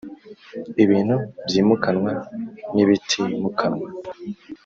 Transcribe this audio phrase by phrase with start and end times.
[0.83, 1.15] Ibintu
[1.45, 2.11] byimukanwa
[2.75, 3.87] n ibitimukanwa